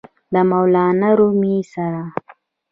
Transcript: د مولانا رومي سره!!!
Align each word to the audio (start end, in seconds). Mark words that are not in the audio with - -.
د 0.33 0.35
مولانا 0.49 1.09
رومي 1.19 1.57
سره!!! 1.73 2.03